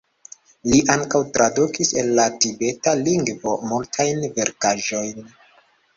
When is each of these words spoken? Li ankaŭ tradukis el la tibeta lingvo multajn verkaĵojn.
Li 0.71 0.79
ankaŭ 0.93 1.19
tradukis 1.35 1.93
el 2.03 2.09
la 2.21 2.25
tibeta 2.45 2.95
lingvo 3.03 3.53
multajn 3.73 4.29
verkaĵojn. 4.39 5.33